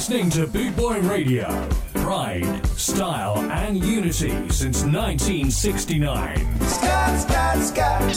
listening 0.00 0.30
to 0.30 0.46
Boot 0.46 0.74
Boy 0.76 0.98
Radio. 1.00 1.68
Pride, 1.92 2.66
style, 2.68 3.36
and 3.50 3.84
unity 3.84 4.30
since 4.48 4.82
1969. 4.82 6.60
Scott, 6.62 7.20
Scott, 7.20 7.58
Scott. 7.58 8.16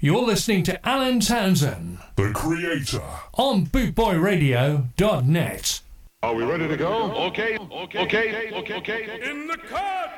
You're 0.00 0.20
listening 0.20 0.64
to 0.64 0.86
Alan 0.86 1.20
Townsend 1.20 1.96
The 2.16 2.30
creator. 2.34 3.00
on 3.38 3.64
bootboyradio.net. 3.64 5.80
Are 6.22 6.34
we 6.34 6.44
ready 6.44 6.68
to 6.68 6.76
go? 6.76 7.12
Okay, 7.28 7.56
okay, 7.56 7.98
okay, 7.98 8.50
okay, 8.52 8.74
okay. 8.74 9.30
In 9.30 9.46
the 9.46 9.56
cart! 9.56 10.10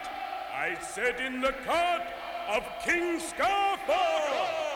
I 0.52 0.76
said 0.80 1.20
in 1.24 1.40
the 1.40 1.54
cart 1.64 2.02
of 2.50 2.64
King 2.84 3.20
Scarfall! 3.20 4.67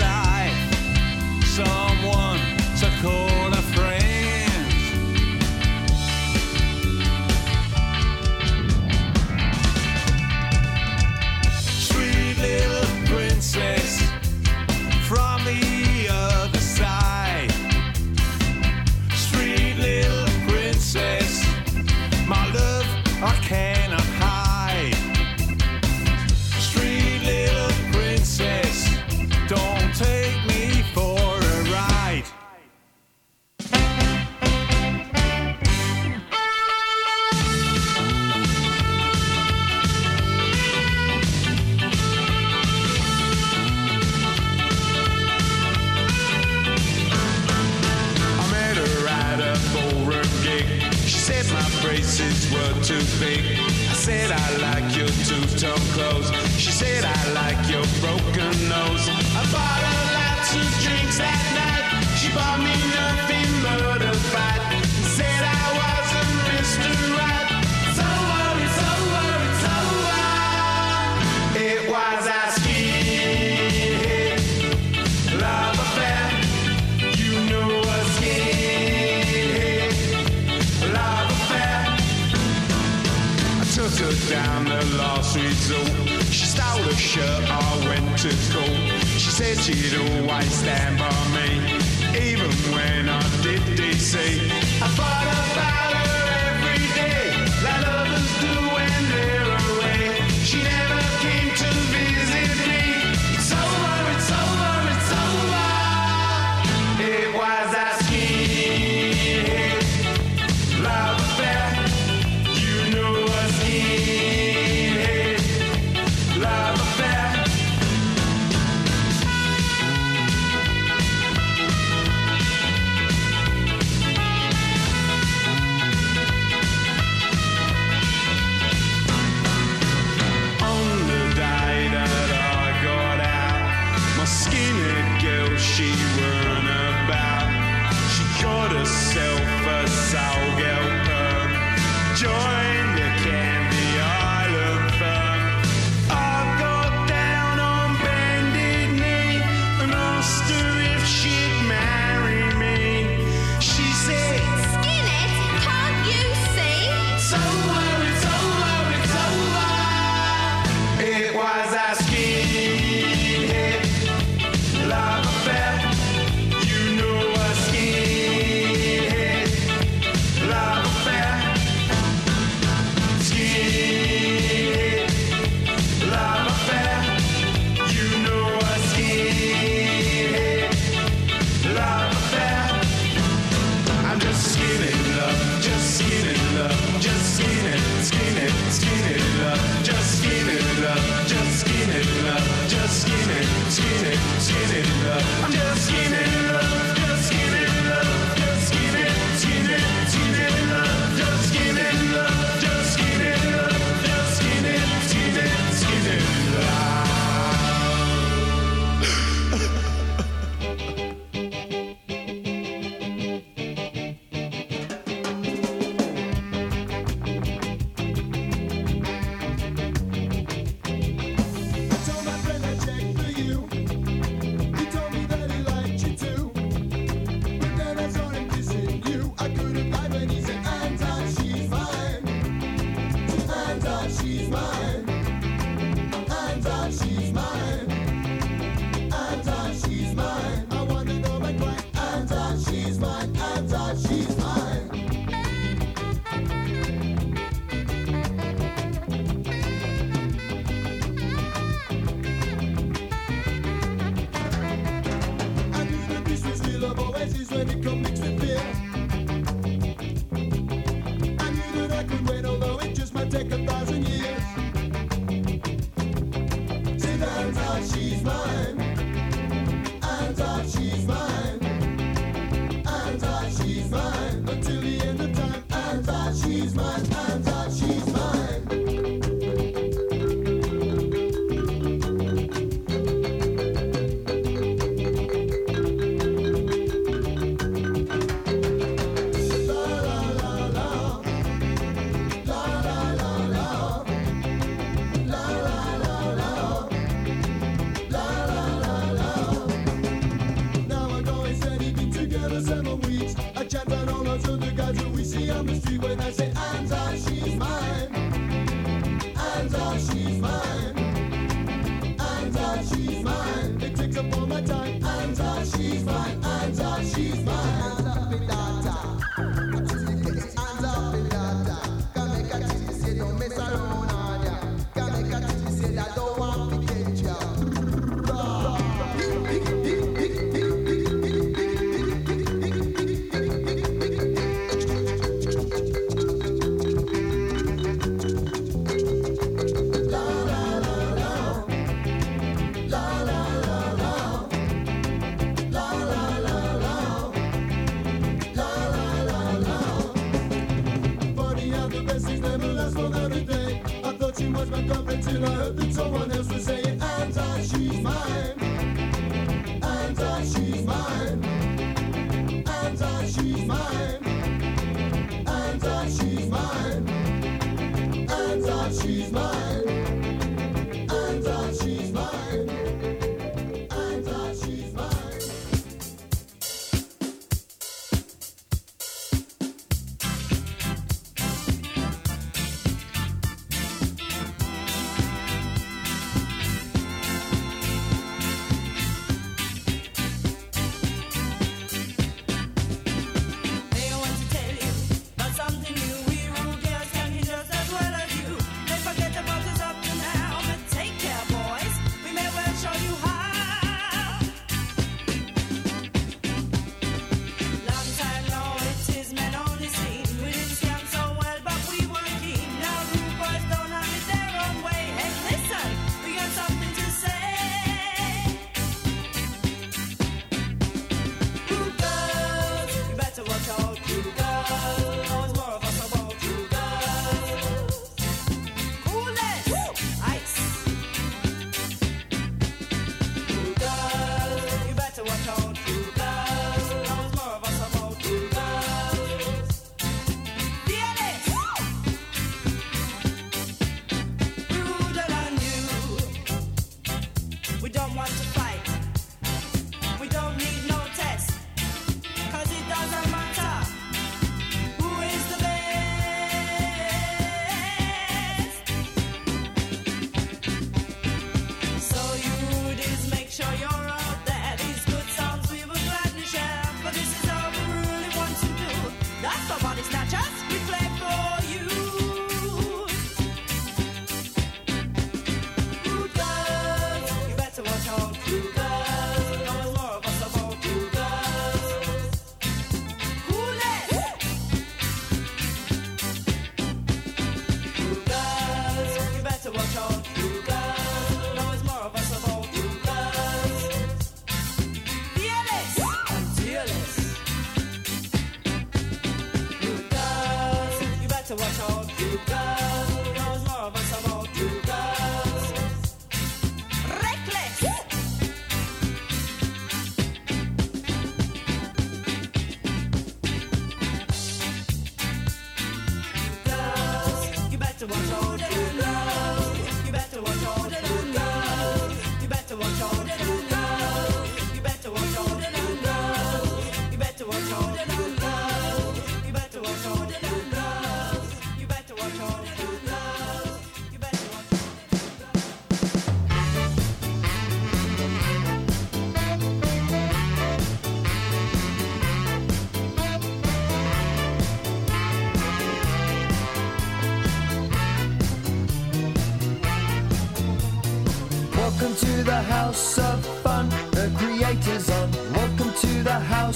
In 0.00 0.25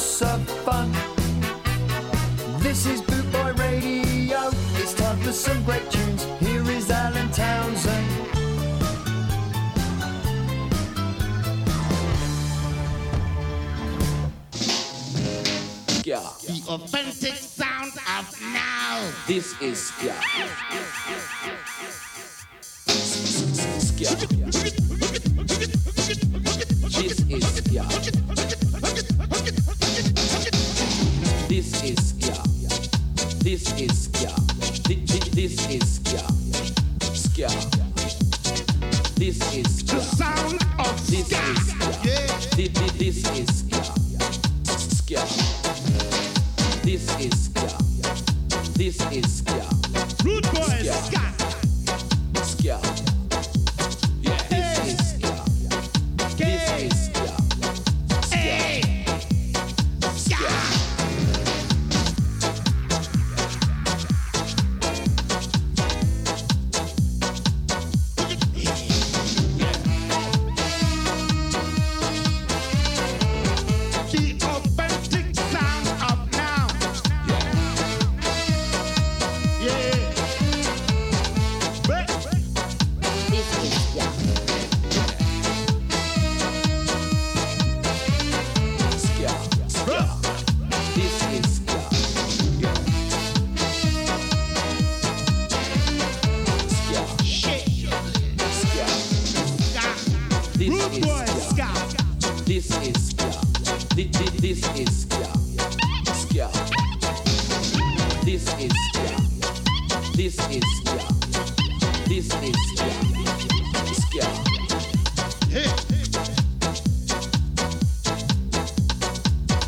surf 0.01 0.41
fun. 0.65 0.91
This 2.61 2.87
is 2.87 3.03
Boot 3.03 3.31
Boy 3.33 3.53
Radio. 3.53 4.51
It's 4.77 4.95
time 4.95 5.19
for 5.19 5.33
some 5.33 5.63
great. 5.65 5.91
tunes. 5.91 6.00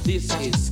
This 0.04 0.34
is 0.40 0.71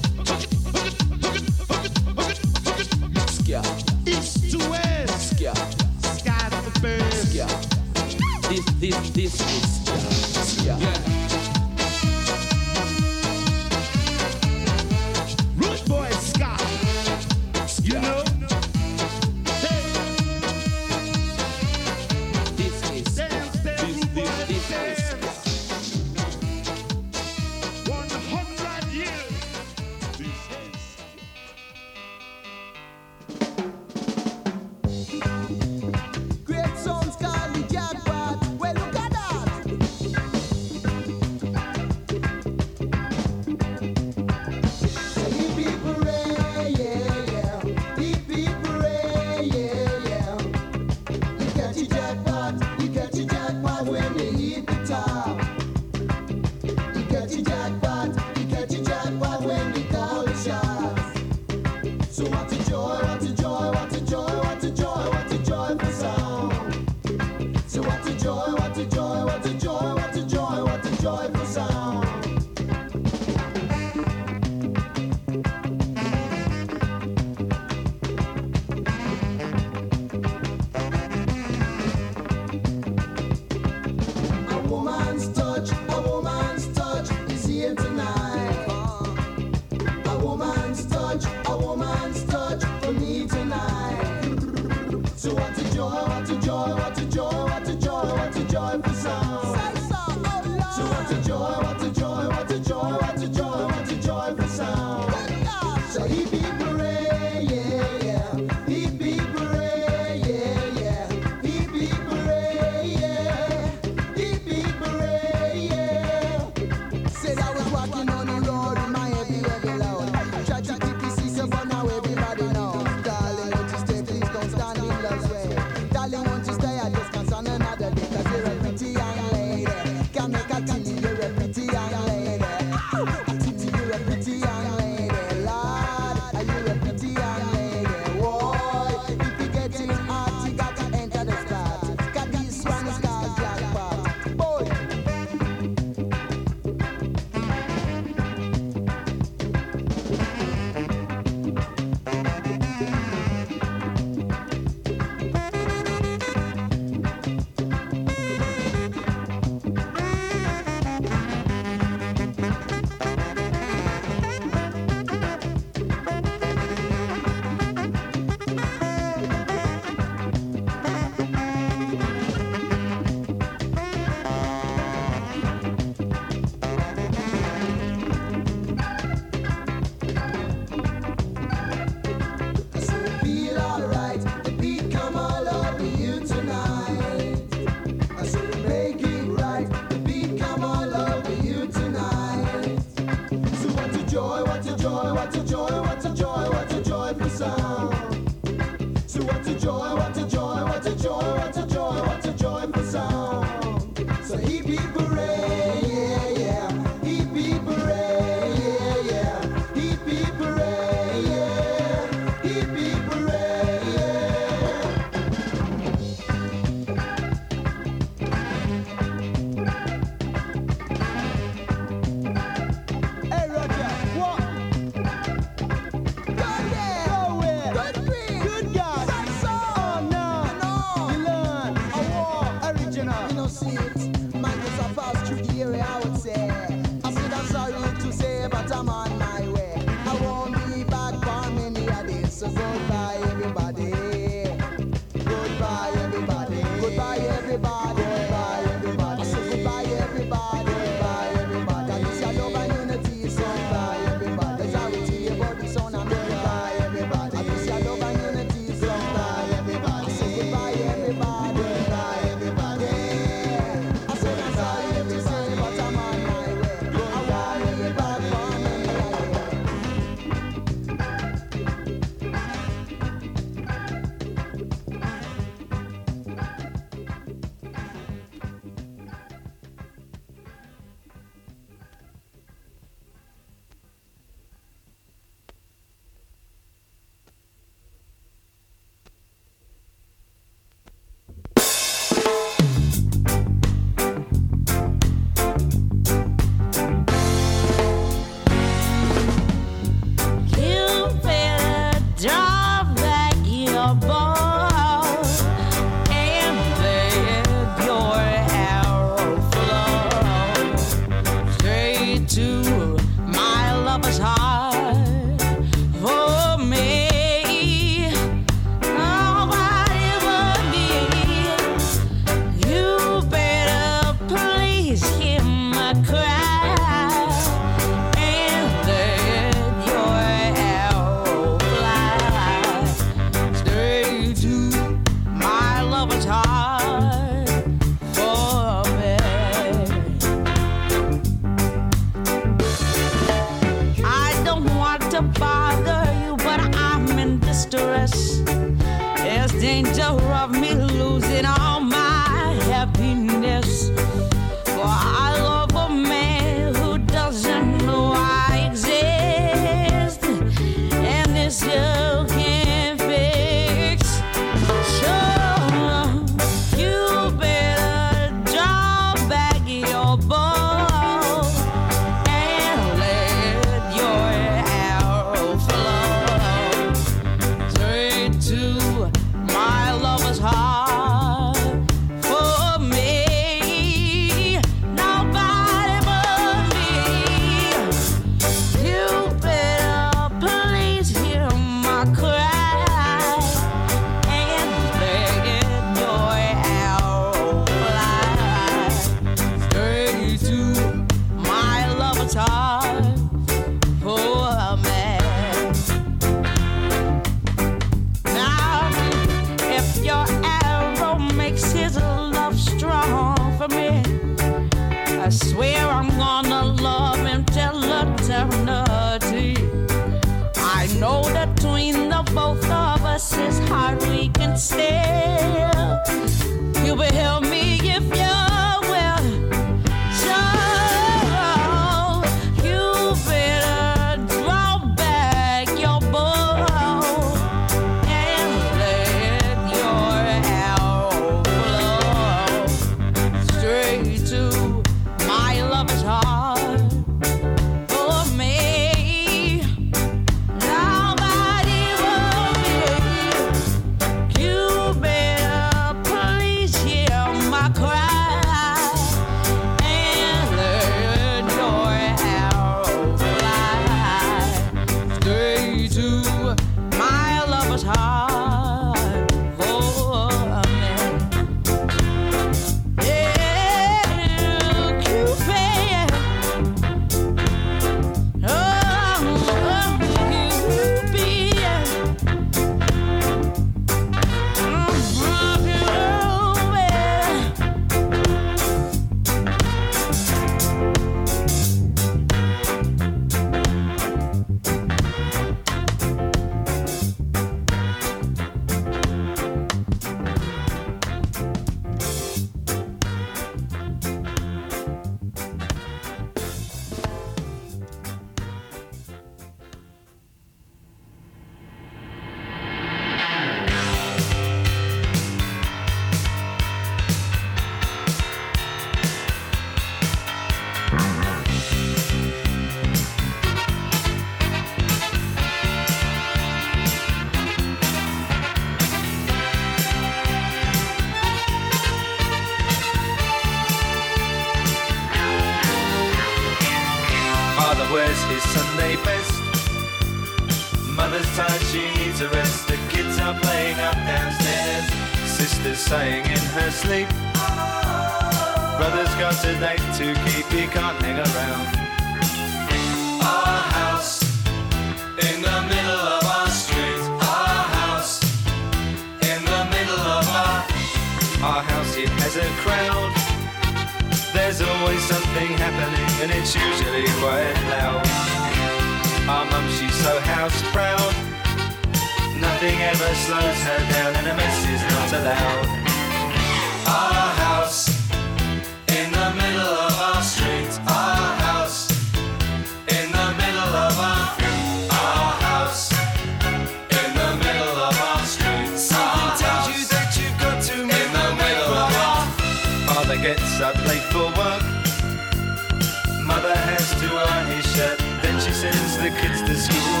to 597.00 597.08
her 597.08 597.44
he 597.52 597.62
shirt. 597.62 597.98
Then 598.22 598.40
she 598.40 598.52
sends 598.52 598.98
the 598.98 599.10
kids 599.10 599.42
to 599.42 599.54
school, 599.56 600.00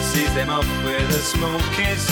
sees 0.00 0.32
them 0.34 0.50
off 0.50 0.68
with 0.84 1.08
a 1.10 1.22
small 1.32 1.58
kiss. 1.76 2.06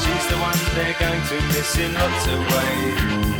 She's 0.00 0.26
the 0.30 0.38
one 0.48 0.58
they're 0.74 0.96
going 0.98 1.22
to 1.30 1.36
miss 1.54 1.78
in 1.78 1.94
lots 1.94 2.26
of 2.26 2.38
ways. 2.38 3.31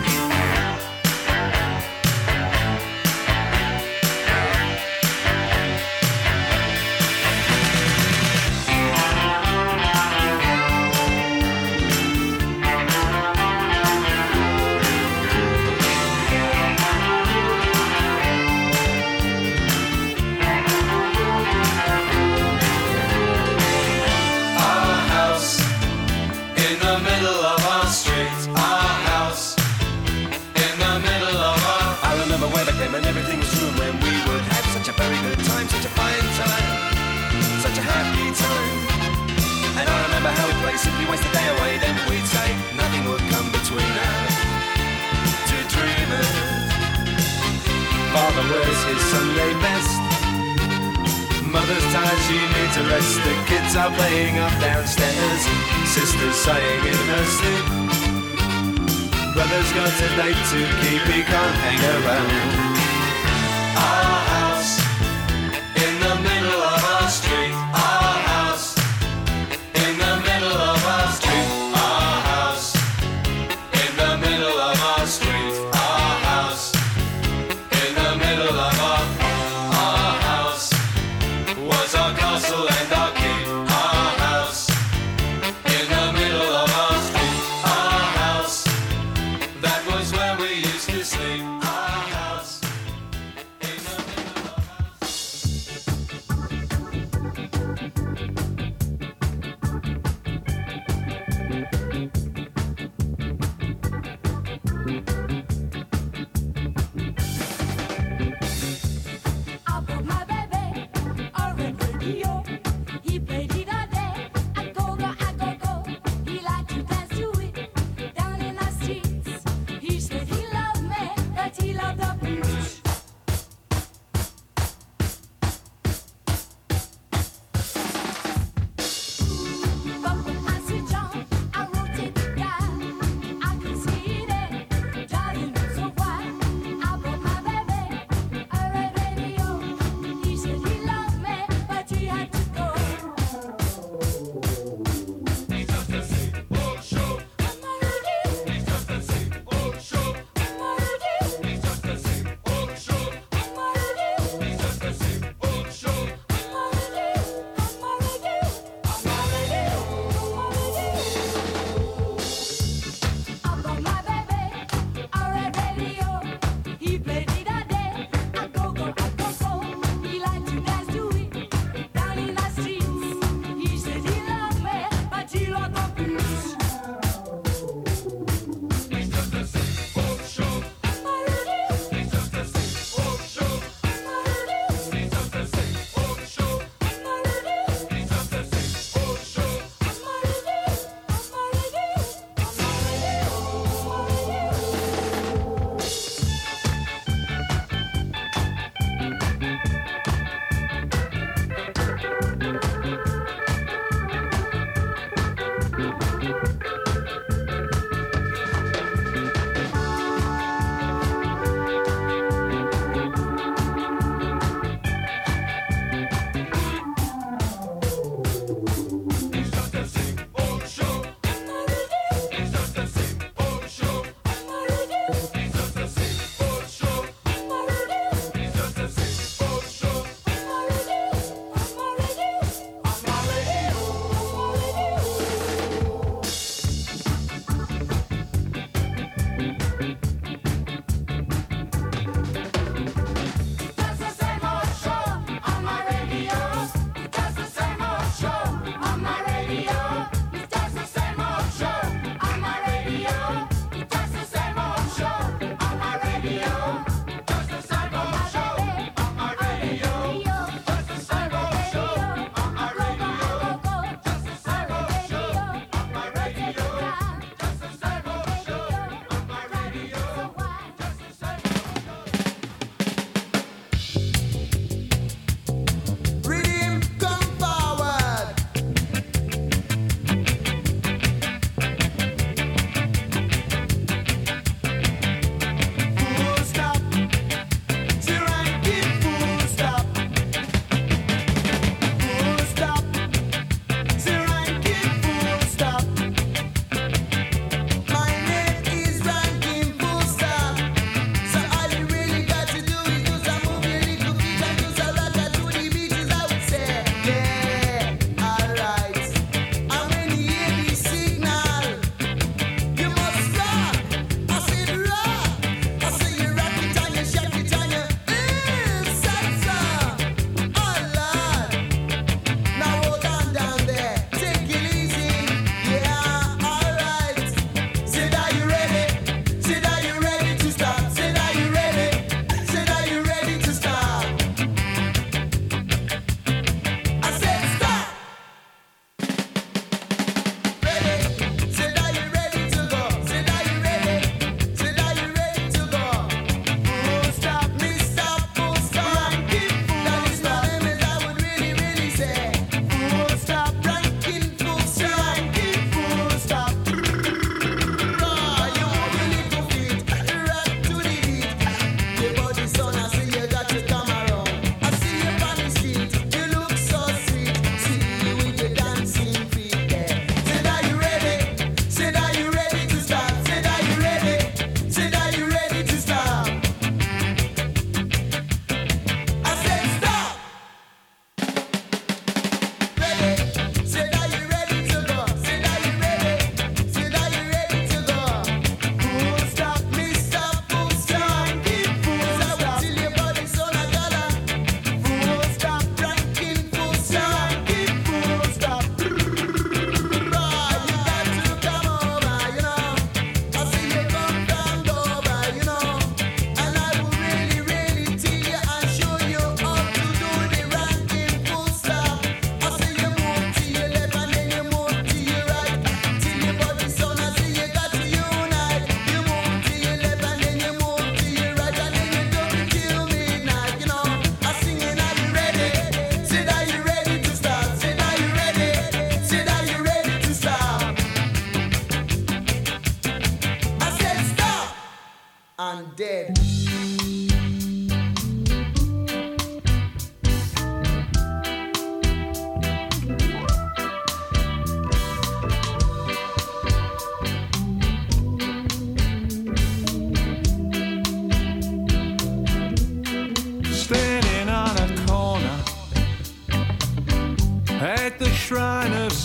play, 40.73 40.79
simply 40.79 41.05
waste 41.11 41.23
the 41.23 41.33
day 41.33 41.49
away. 41.57 41.79
Then 41.79 41.97
we'd 42.09 42.27
say 42.27 42.49
nothing 42.77 43.05
would 43.09 43.21
come 43.31 43.49
between 43.53 43.93
us. 44.09 44.35
Two 45.49 45.63
dreamers. 45.69 46.33
Father 48.13 48.45
wears 48.49 48.81
his 48.89 49.03
Sunday 49.13 49.53
best. 49.61 50.01
Mother's 51.45 51.87
tired, 51.93 52.21
she 52.29 52.39
needs 52.57 52.77
a 52.77 52.85
rest. 52.89 53.17
The 53.25 53.35
kids 53.47 53.77
are 53.77 53.93
playing 53.93 54.39
up 54.39 54.53
downstairs. 54.61 55.43
Sister's 55.85 56.37
sighing 56.37 56.85
in 56.93 57.03
her 57.13 57.25
sleep. 57.37 57.67
Brother's 59.35 59.73
got 59.73 59.93
a 59.93 60.09
date 60.17 60.43
to 60.53 60.61
keep, 60.81 61.03
he 61.13 61.23
can't 61.23 61.57
hang 61.65 61.81
around. 61.97 62.73
I 63.77 64.12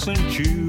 shrine 0.08 0.20
of 0.26 0.67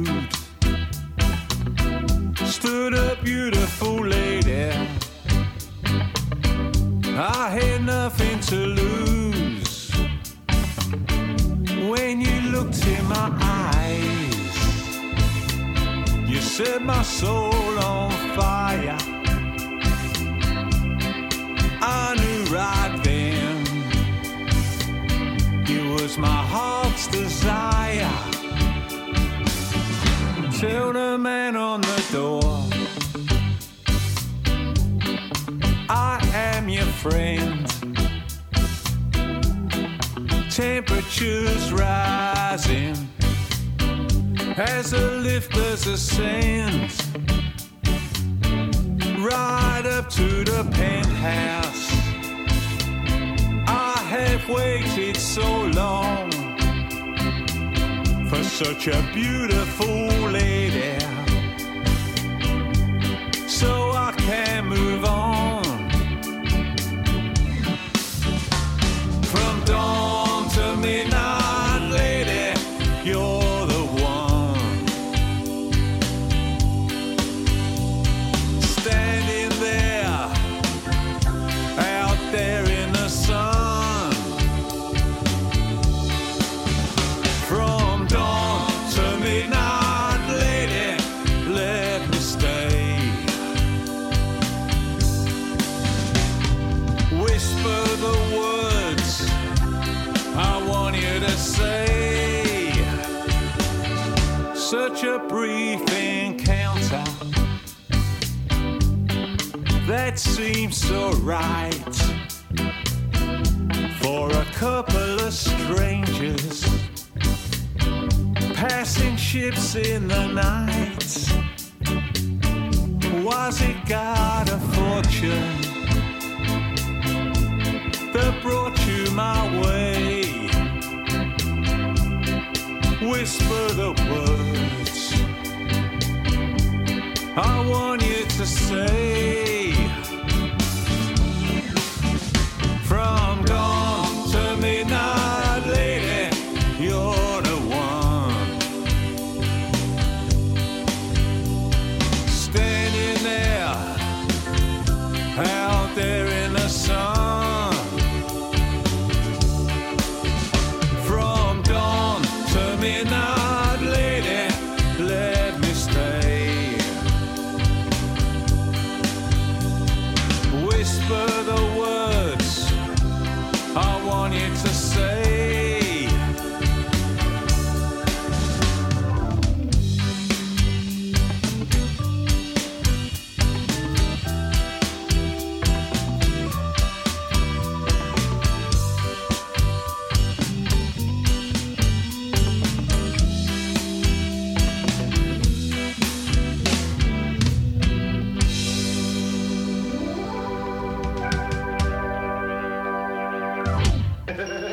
Yeah. 204.38 204.64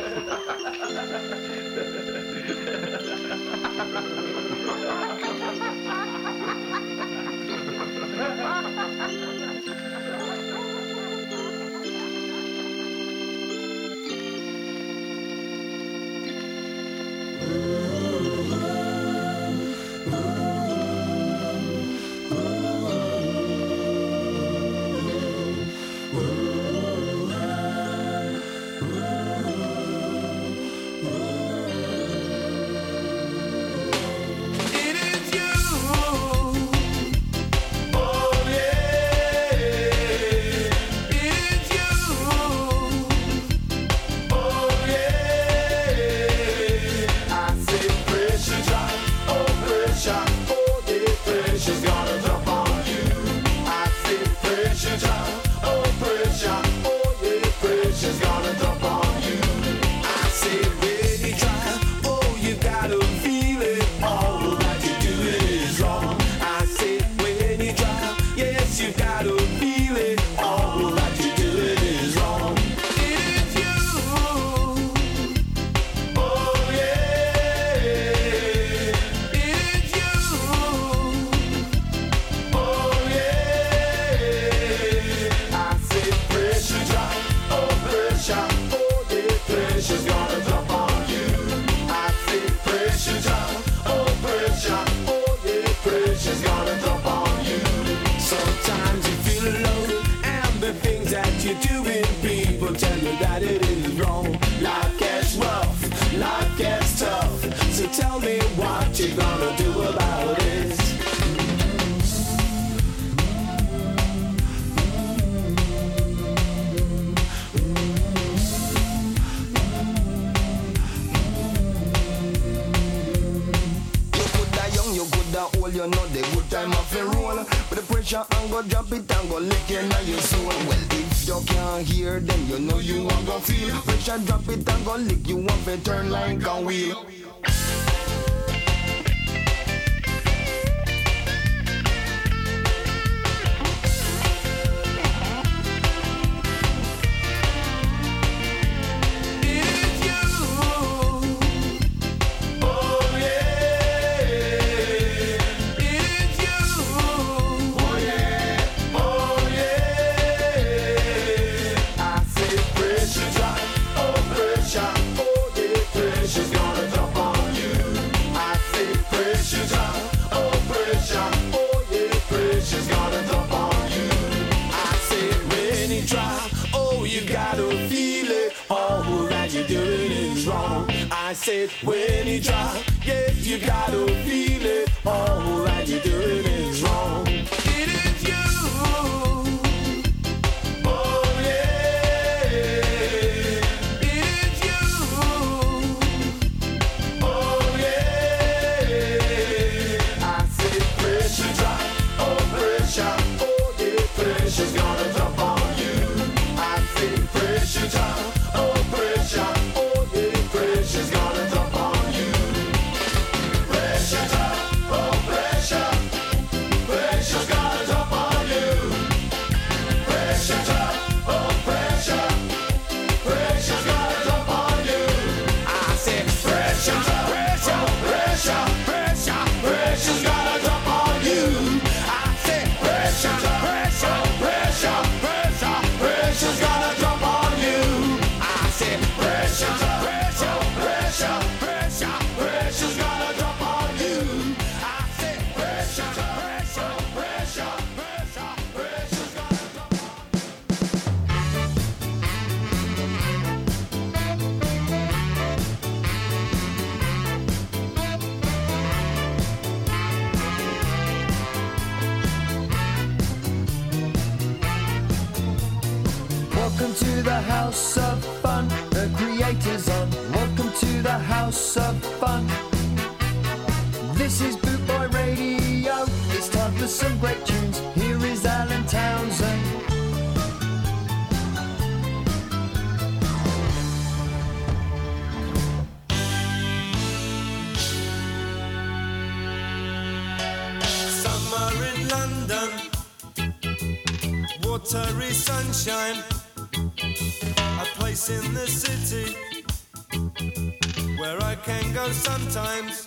sometimes 302.26 303.06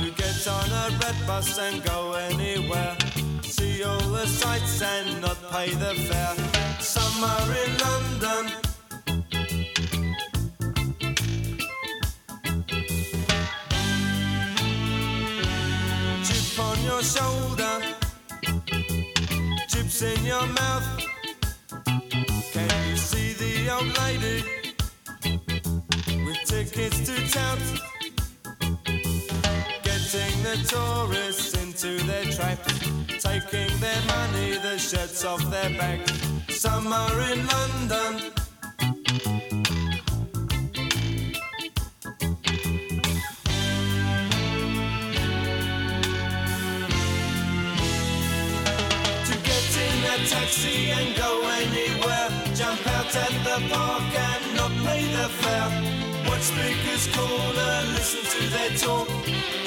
to 0.00 0.06
get 0.16 0.38
on 0.56 0.68
a 0.82 0.86
red 1.02 1.18
bus 1.26 1.58
and 1.58 1.84
go 1.84 2.14
anywhere, 2.30 2.96
see 3.42 3.84
all 3.84 4.06
the 4.16 4.26
sights 4.26 4.80
and 4.80 5.20
not 5.20 5.38
pay 5.52 5.68
the 5.82 5.92
fare. 6.06 6.27
shirts 34.88 35.22
off 35.22 35.42
their 35.50 35.68
back. 35.76 36.00
Some 36.48 36.90
are 36.90 37.20
in 37.30 37.46
London. 37.46 38.32
To 49.26 49.34
get 49.44 49.68
in 49.84 49.98
a 50.04 50.26
taxi 50.26 50.90
and 50.90 51.14
go 51.18 51.46
anywhere, 51.60 52.30
jump 52.54 52.80
out 52.96 53.14
at 53.14 53.34
the 53.44 53.58
park 53.68 54.02
and 54.30 54.56
not 54.56 54.72
pay 54.86 55.04
the 55.12 55.28
fare. 55.28 55.70
Watch 56.28 56.40
speakers 56.40 57.08
call 57.14 57.58
and 57.58 57.88
listen 57.92 58.24
to 58.24 58.48
their 58.54 58.70
talk, 58.78 59.08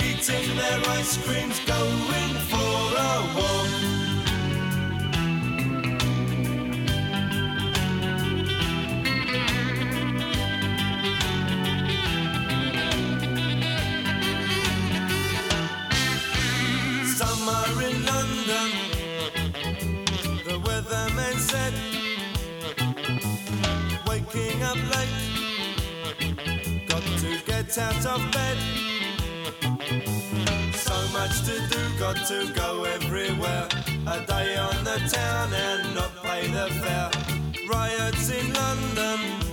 eating 0.01 0.55
their 0.57 0.80
ice 0.97 1.17
creams, 1.24 1.59
going 1.65 2.34
for 2.49 2.97
a 2.97 3.36
walk. 3.36 3.91
get 27.76 27.84
out 27.84 28.05
of 28.05 28.32
bed. 28.32 28.57
So 30.76 31.07
much 31.13 31.41
to 31.45 31.67
do, 31.69 31.99
got 31.99 32.28
to 32.28 32.51
go 32.53 32.84
everywhere. 32.84 33.67
A 34.07 34.26
day 34.26 34.57
on 34.57 34.84
the 34.84 34.97
town 35.11 35.53
and 35.53 35.95
not 35.95 36.11
pay 36.24 36.47
the 36.47 36.67
fare. 36.82 37.11
Riots 37.69 38.30
in 38.30 38.53
London. 38.53 39.51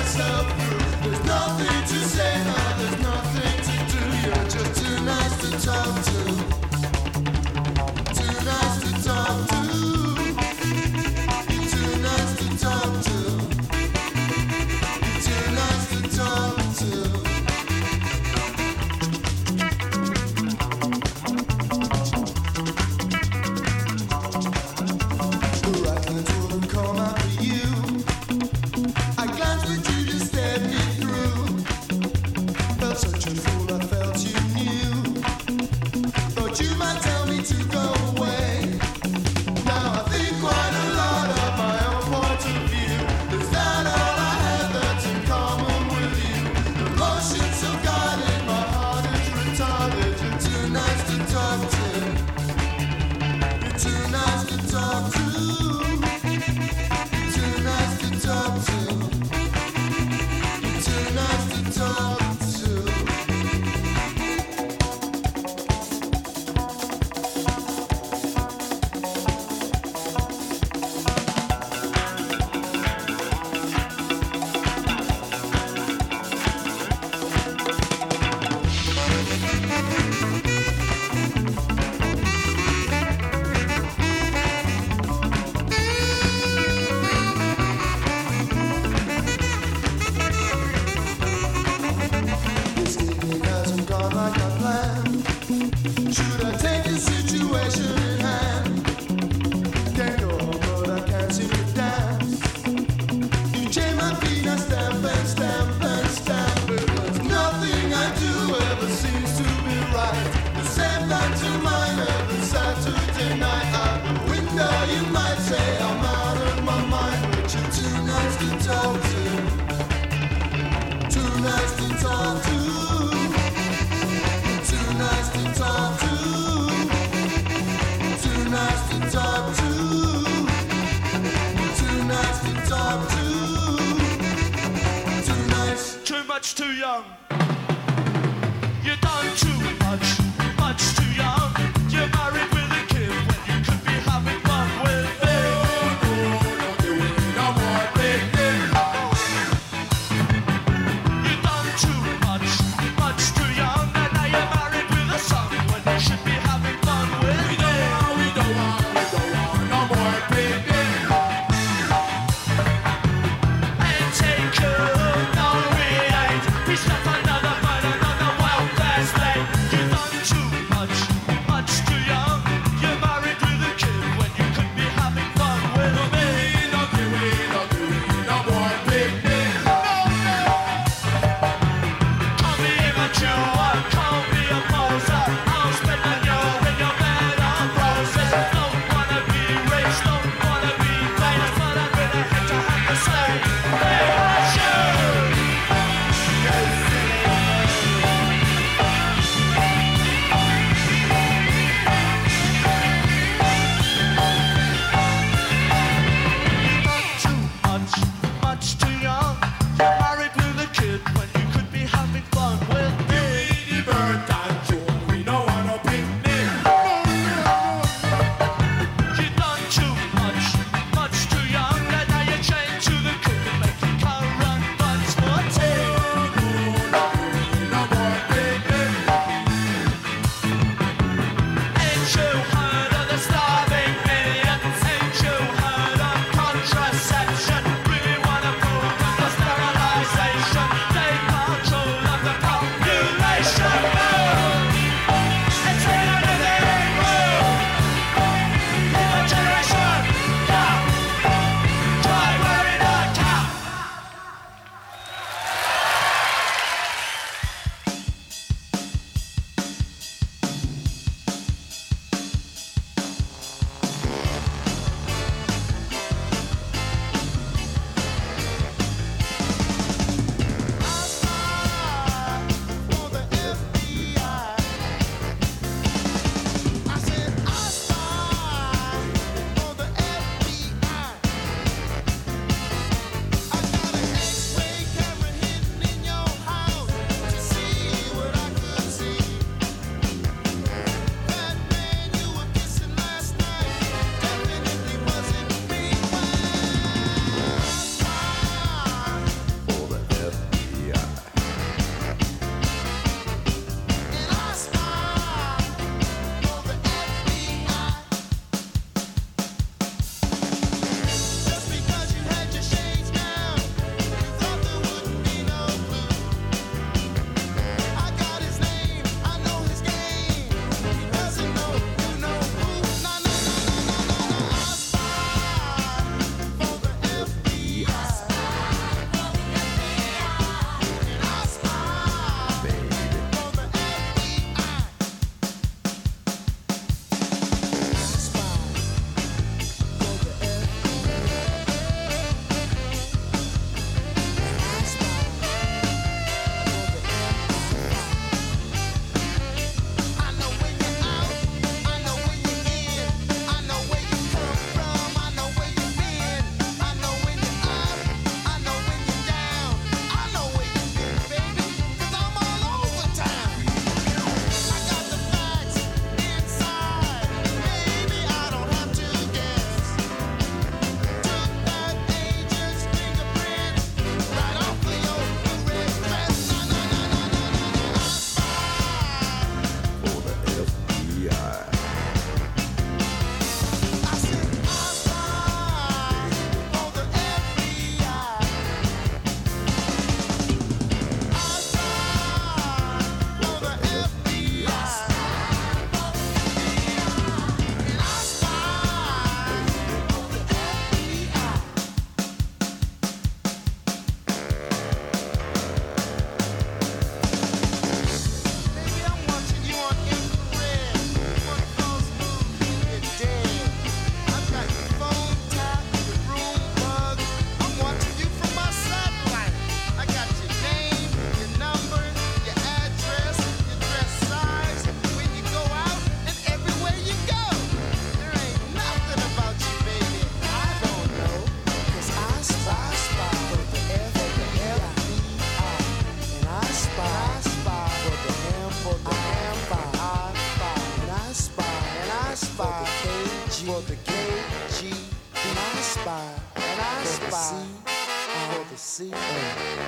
myself 0.00 0.46
through. 0.46 1.10
There's 1.10 1.24
nothing. 1.26 1.79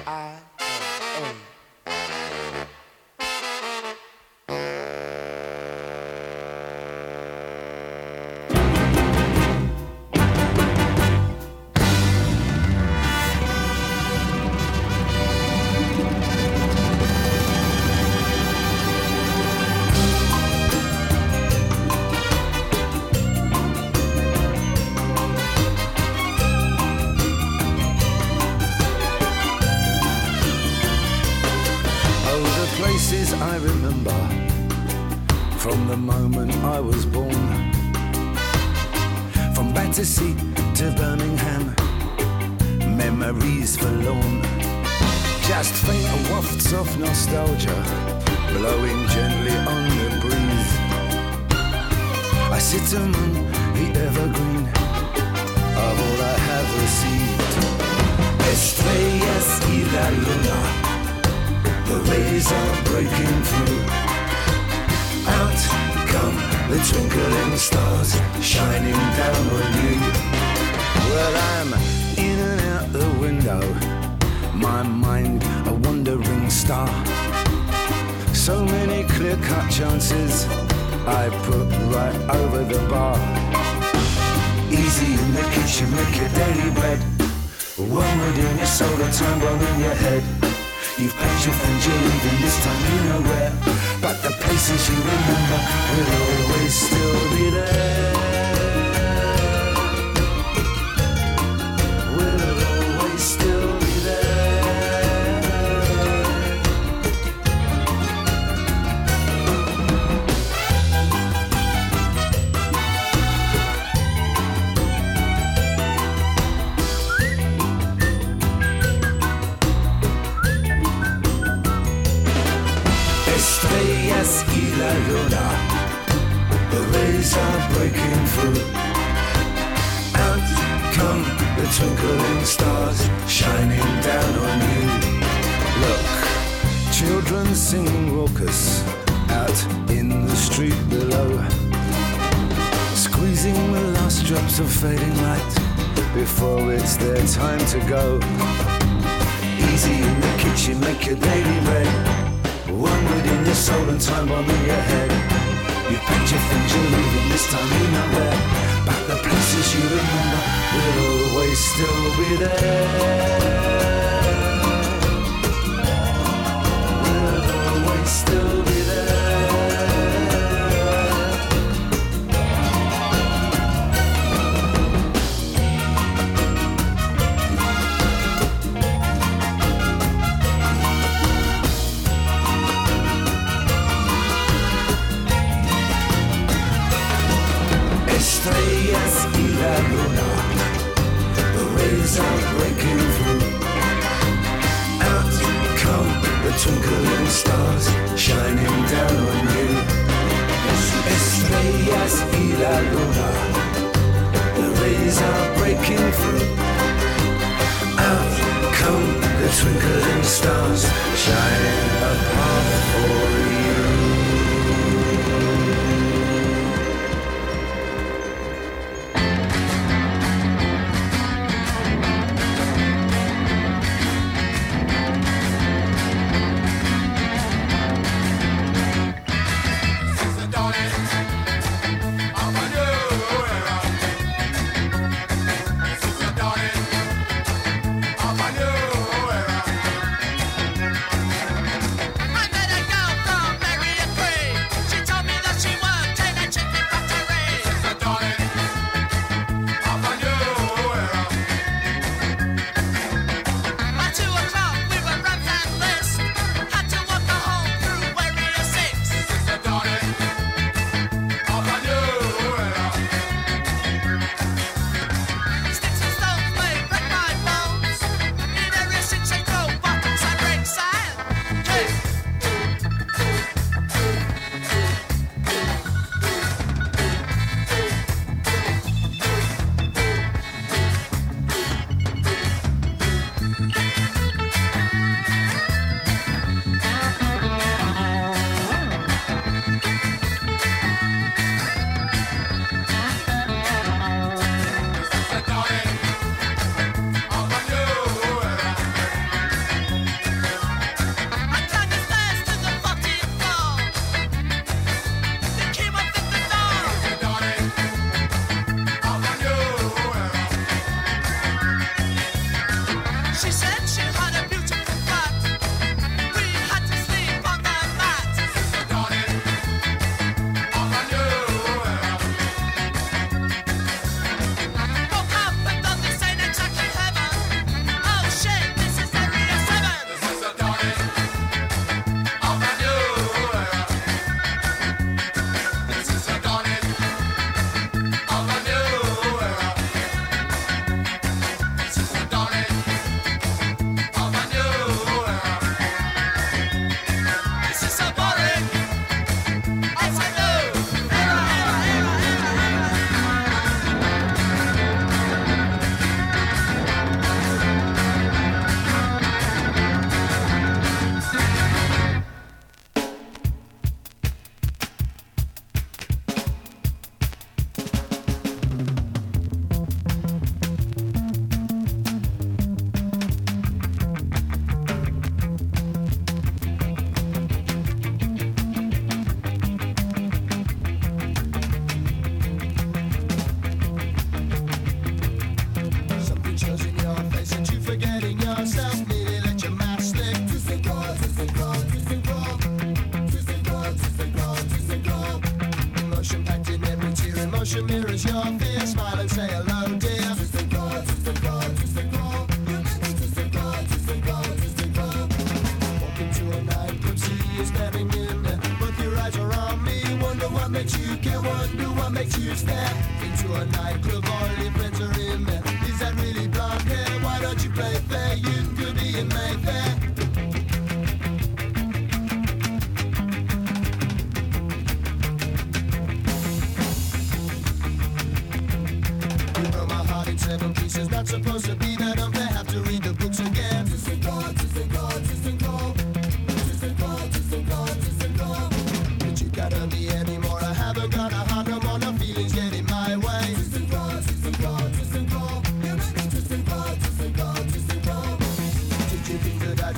I 0.06 0.34
A. 0.58 1.51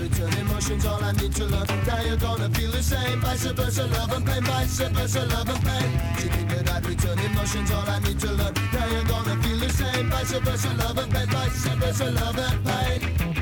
return 0.04 0.32
emotions, 0.34 0.84
all 0.86 1.02
I 1.02 1.12
need 1.12 1.34
to 1.36 1.44
love. 1.46 1.68
Now 1.86 2.00
you're 2.02 2.16
gonna 2.16 2.48
feel 2.50 2.70
the 2.70 2.82
same. 2.82 3.20
Vice 3.20 3.46
versa, 3.46 3.86
love 3.86 4.12
and 4.12 4.26
pain. 4.26 4.42
Vice 4.44 4.80
versa, 4.80 5.24
love 5.26 5.48
and 5.48 5.62
pain. 5.64 5.90
She 6.18 6.28
think 6.28 6.48
that 6.50 6.70
I'd 6.70 6.86
return 6.86 7.18
emotions, 7.18 7.70
all 7.70 7.88
I 7.88 7.98
need 8.00 8.20
to 8.20 8.32
love. 8.32 8.54
Now 8.72 8.86
you're 8.86 9.04
gonna 9.04 9.42
feel 9.42 9.58
the 9.58 9.70
same. 9.70 10.10
Vice 10.10 10.32
versa, 10.32 10.74
love 10.74 10.98
and 10.98 11.12
pain. 11.12 11.28
Vice 11.28 11.66
versa, 11.80 12.10
love 12.10 12.38
and 12.38 12.64
pain. 12.64 13.33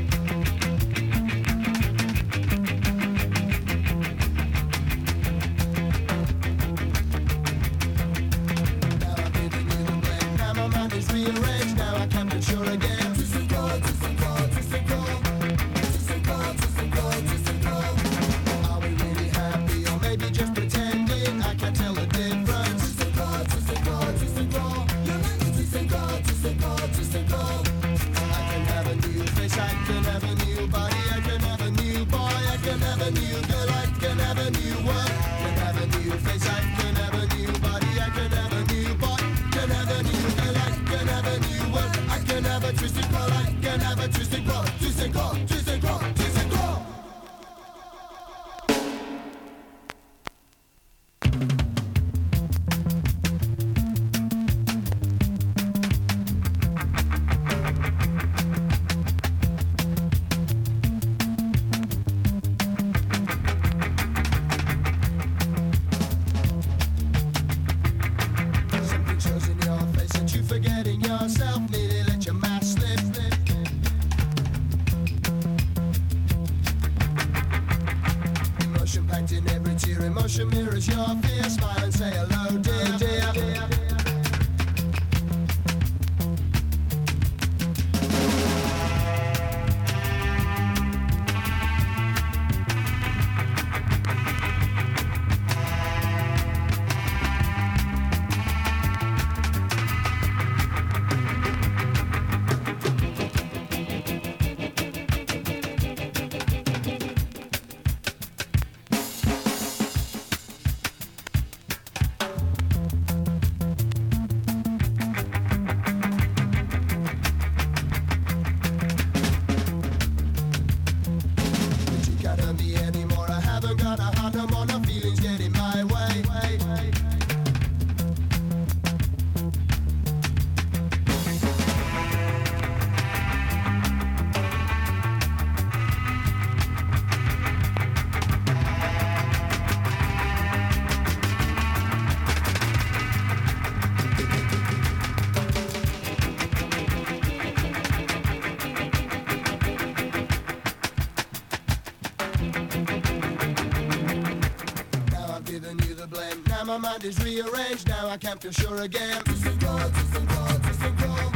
captain 158.22 158.52
sure 158.52 158.82
again. 158.82 159.20
ThyssenKrupp, 159.24 159.90
ThyssenKrupp, 159.90 160.58
God, 160.62 161.32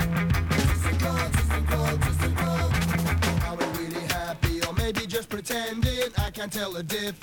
ThyssenKrupp, 1.32 1.98
ThyssenKrupp, 1.98 2.38
God. 2.38 3.44
Are 3.44 3.56
we 3.56 3.84
really 3.84 4.06
happy 4.06 4.60
or 4.64 4.72
maybe 4.74 5.04
just 5.04 5.28
pretending? 5.28 6.12
I 6.16 6.30
can't 6.30 6.52
tell 6.52 6.70
the 6.70 6.84
difference. 6.84 7.15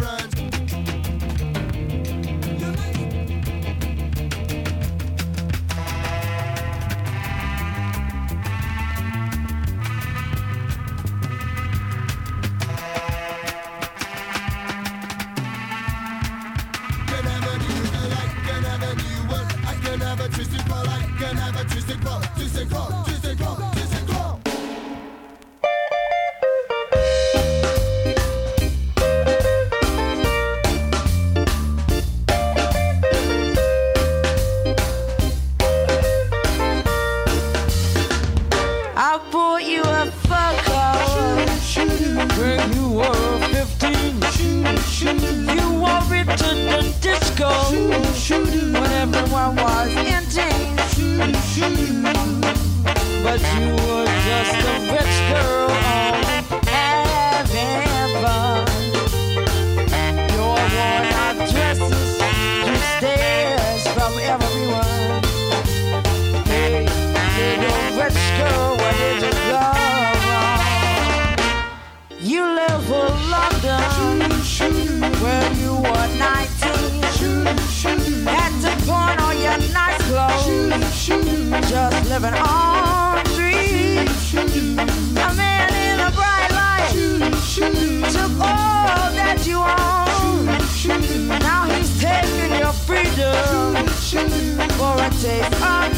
you. 51.72 52.02
living 82.14 82.34
on 82.35 83.23
dreams. 83.34 84.34
A 84.35 85.34
man 85.34 85.69
in 85.73 85.99
a 85.99 86.11
bright 86.11 86.52
light 86.52 86.91
took 88.14 88.31
all 88.40 89.10
that 89.18 89.41
you 89.48 89.57
own. 89.57 90.45
Now 91.40 91.65
he's 91.65 91.99
taking 91.99 92.60
your 92.60 92.73
freedom 92.73 93.88
for 94.77 94.94
a 95.02 95.10
taste 95.22 95.53
of 95.64 95.93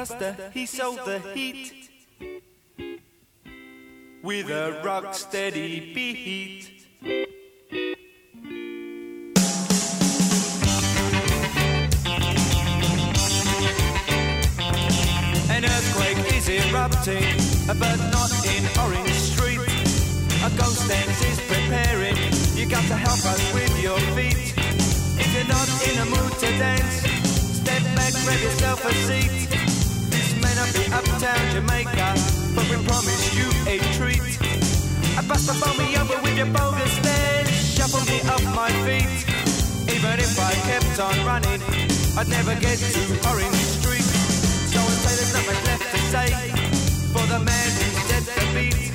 buster, 0.00 0.34
he 0.54 0.64
sold 0.64 0.98
the 1.04 1.18
heat 1.34 1.90
with 4.22 4.48
a 4.48 4.80
rock 4.82 5.12
steady 5.12 5.92
beat. 5.92 6.86
An 15.50 15.64
earthquake 15.66 16.32
is 16.32 16.48
erupting, 16.48 17.36
but 17.66 17.98
not 18.10 18.32
in 18.46 18.64
Orange 18.80 19.12
Street. 19.12 19.60
A 20.46 20.50
ghost 20.56 20.88
dance 20.88 21.20
is 21.30 21.38
preparing, 21.40 22.16
you 22.56 22.66
got 22.66 22.86
to 22.88 22.96
help 22.96 23.22
us 23.26 23.52
with 23.52 23.82
your 23.82 24.00
feet. 24.16 24.54
If 25.20 25.28
you're 25.34 25.46
not 25.46 25.68
in 25.86 25.98
a 25.98 26.06
mood 26.06 26.32
to 26.38 26.46
dance, 26.56 27.02
step 27.60 27.82
back, 27.94 28.14
grab 28.24 28.40
yourself 28.40 28.82
a 28.86 28.94
seat. 28.94 29.79
Not 30.60 30.74
be 30.74 30.84
uptown 30.92 31.40
Jamaica, 31.52 32.12
but 32.54 32.68
we 32.68 32.76
promise 32.84 33.32
you 33.32 33.48
a 33.64 33.80
treat. 33.96 34.20
I 35.16 35.24
bust 35.24 35.48
the 35.48 35.56
bomb 35.56 35.78
me 35.78 35.96
over 35.96 36.20
with 36.20 36.36
your 36.36 36.52
bogus 36.52 37.00
dance, 37.00 37.48
shuffle 37.48 38.04
me 38.04 38.20
off 38.28 38.44
my 38.54 38.68
feet. 38.84 39.24
Even 39.88 40.20
if 40.20 40.36
I 40.38 40.52
kept 40.68 41.00
on 41.00 41.16
running, 41.24 41.62
I'd 42.12 42.28
never 42.28 42.52
get 42.60 42.76
to 42.76 43.00
Orange 43.32 43.56
Street. 43.80 44.04
So 44.68 44.80
I 44.84 44.92
say 45.00 45.12
there's 45.16 45.32
nothing 45.32 45.64
left 45.64 45.86
to 45.96 46.00
say 46.12 46.28
for 47.08 47.24
the 47.24 47.40
man 47.40 47.68
who's 47.80 48.04
dead 48.12 48.24
to 48.28 48.44
beat. 48.52 48.92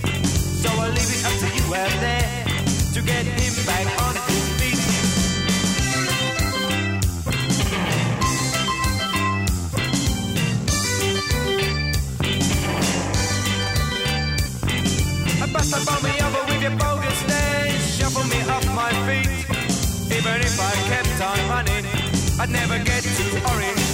So 0.61 0.69
I'll 0.69 0.93
leave 0.93 1.09
it 1.17 1.25
up 1.25 1.33
to 1.33 1.49
you 1.49 1.65
out 1.73 1.95
there 1.97 2.45
to 2.93 3.01
get 3.01 3.25
him 3.25 3.65
back 3.65 3.89
on 4.05 4.13
his 4.29 4.44
the 15.71 15.83
bomb 15.85 16.03
me 16.03 16.13
over 16.21 16.43
with 16.51 16.61
your 16.61 16.75
bogus 16.77 17.21
dance, 17.23 17.95
shuffle 17.97 18.23
me 18.25 18.39
off 18.49 18.65
my 18.75 18.91
feet. 19.07 19.29
Even 20.17 20.41
if 20.41 20.59
I 20.59 20.73
kept 20.89 21.21
on 21.21 21.39
running, 21.49 21.85
I'd 22.39 22.49
never 22.49 22.77
get 22.83 23.03
to 23.03 23.25
Orange 23.51 23.84